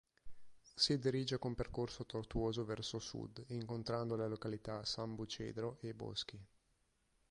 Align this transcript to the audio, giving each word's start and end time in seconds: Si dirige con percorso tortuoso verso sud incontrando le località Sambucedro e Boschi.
Si 0.75 0.97
dirige 0.97 1.37
con 1.37 1.53
percorso 1.53 2.07
tortuoso 2.07 2.65
verso 2.65 2.97
sud 2.97 3.43
incontrando 3.49 4.15
le 4.15 4.27
località 4.27 4.83
Sambucedro 4.83 5.77
e 5.79 5.93
Boschi. 5.93 6.43